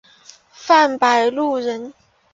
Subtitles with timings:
[0.51, 1.93] 范百禄人。